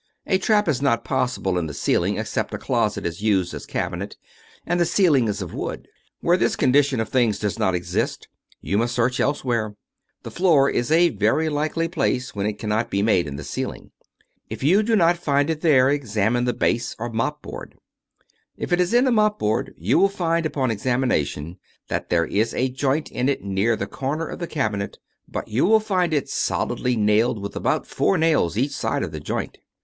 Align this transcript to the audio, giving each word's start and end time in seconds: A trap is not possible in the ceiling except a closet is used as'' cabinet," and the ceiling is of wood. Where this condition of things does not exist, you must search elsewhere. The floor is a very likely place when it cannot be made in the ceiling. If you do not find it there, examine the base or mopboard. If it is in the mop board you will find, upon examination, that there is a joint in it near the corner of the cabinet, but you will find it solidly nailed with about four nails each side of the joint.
A 0.25 0.39
trap 0.39 0.67
is 0.67 0.81
not 0.81 1.03
possible 1.05 1.59
in 1.59 1.67
the 1.67 1.75
ceiling 1.75 2.17
except 2.17 2.55
a 2.55 2.57
closet 2.57 3.05
is 3.05 3.21
used 3.21 3.53
as'' 3.53 3.67
cabinet," 3.67 4.17
and 4.65 4.79
the 4.79 4.85
ceiling 4.87 5.27
is 5.27 5.43
of 5.43 5.53
wood. 5.53 5.87
Where 6.21 6.37
this 6.37 6.55
condition 6.55 6.99
of 6.99 7.07
things 7.07 7.37
does 7.37 7.59
not 7.59 7.75
exist, 7.75 8.27
you 8.61 8.79
must 8.79 8.95
search 8.95 9.19
elsewhere. 9.19 9.75
The 10.23 10.31
floor 10.31 10.67
is 10.71 10.91
a 10.91 11.09
very 11.09 11.49
likely 11.49 11.87
place 11.87 12.33
when 12.33 12.47
it 12.47 12.57
cannot 12.57 12.89
be 12.89 13.03
made 13.03 13.27
in 13.27 13.35
the 13.35 13.43
ceiling. 13.43 13.91
If 14.49 14.63
you 14.63 14.81
do 14.81 14.95
not 14.95 15.19
find 15.19 15.51
it 15.51 15.61
there, 15.61 15.91
examine 15.91 16.45
the 16.45 16.53
base 16.55 16.95
or 16.97 17.11
mopboard. 17.11 17.73
If 18.57 18.73
it 18.73 18.81
is 18.81 18.95
in 18.95 19.05
the 19.05 19.11
mop 19.11 19.37
board 19.37 19.71
you 19.77 19.99
will 19.99 20.09
find, 20.09 20.47
upon 20.47 20.71
examination, 20.71 21.59
that 21.89 22.09
there 22.09 22.25
is 22.25 22.55
a 22.55 22.69
joint 22.69 23.11
in 23.11 23.29
it 23.29 23.43
near 23.43 23.75
the 23.75 23.85
corner 23.85 24.25
of 24.25 24.39
the 24.39 24.47
cabinet, 24.47 24.97
but 25.27 25.47
you 25.47 25.63
will 25.65 25.79
find 25.79 26.11
it 26.11 26.27
solidly 26.27 26.95
nailed 26.95 27.39
with 27.39 27.55
about 27.55 27.85
four 27.85 28.17
nails 28.17 28.57
each 28.57 28.71
side 28.71 29.03
of 29.03 29.11
the 29.11 29.19
joint. 29.19 29.59